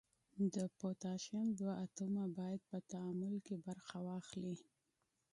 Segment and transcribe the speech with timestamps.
[0.53, 4.55] د پوتاشیم دوه اتومه باید په تعامل کې برخه واخلي.